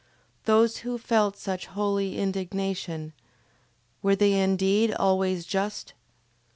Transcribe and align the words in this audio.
Those 0.45 0.77
who 0.77 0.97
felt 0.97 1.37
such 1.37 1.67
holy 1.67 2.17
indignation, 2.17 3.13
were 4.01 4.15
they 4.15 4.33
indeed 4.41 4.91
always 4.91 5.45
just? 5.45 5.93